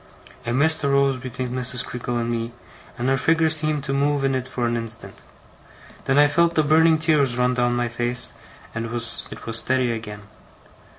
[0.47, 1.85] A mist rose between Mrs.
[1.85, 2.53] Creakle and me,
[2.97, 5.21] and her figure seemed to move in it for an instant.
[6.05, 8.33] Then I felt the burning tears run down my face,
[8.73, 10.23] and it was steady again.